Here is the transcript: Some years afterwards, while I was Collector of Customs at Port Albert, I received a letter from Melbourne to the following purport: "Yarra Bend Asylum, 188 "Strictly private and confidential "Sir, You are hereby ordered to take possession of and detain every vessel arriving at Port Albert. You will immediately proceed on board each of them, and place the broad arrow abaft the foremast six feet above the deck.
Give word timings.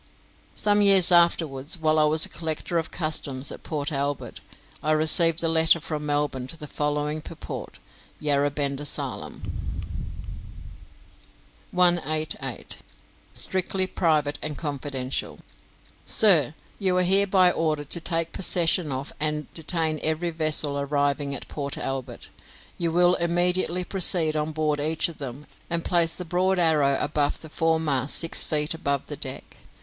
Some 0.55 0.81
years 0.81 1.11
afterwards, 1.11 1.77
while 1.79 1.99
I 1.99 2.05
was 2.05 2.25
Collector 2.25 2.79
of 2.79 2.89
Customs 2.89 3.51
at 3.51 3.61
Port 3.61 3.91
Albert, 3.91 4.39
I 4.81 4.93
received 4.93 5.43
a 5.43 5.47
letter 5.47 5.79
from 5.79 6.07
Melbourne 6.07 6.47
to 6.47 6.57
the 6.57 6.65
following 6.65 7.21
purport: 7.21 7.77
"Yarra 8.19 8.49
Bend 8.49 8.79
Asylum, 8.79 9.91
188 11.69 12.77
"Strictly 13.33 13.85
private 13.85 14.39
and 14.41 14.57
confidential 14.57 15.37
"Sir, 16.07 16.55
You 16.79 16.97
are 16.97 17.03
hereby 17.03 17.51
ordered 17.51 17.91
to 17.91 18.01
take 18.01 18.31
possession 18.33 18.91
of 18.91 19.13
and 19.19 19.53
detain 19.53 19.99
every 20.01 20.31
vessel 20.31 20.79
arriving 20.79 21.35
at 21.35 21.47
Port 21.47 21.77
Albert. 21.77 22.29
You 22.79 22.91
will 22.91 23.13
immediately 23.13 23.83
proceed 23.83 24.35
on 24.35 24.51
board 24.51 24.79
each 24.79 25.09
of 25.09 25.19
them, 25.19 25.45
and 25.69 25.85
place 25.85 26.15
the 26.15 26.25
broad 26.25 26.57
arrow 26.57 26.97
abaft 26.99 27.43
the 27.43 27.49
foremast 27.49 28.15
six 28.15 28.43
feet 28.43 28.73
above 28.73 29.05
the 29.05 29.15
deck. 29.15 29.57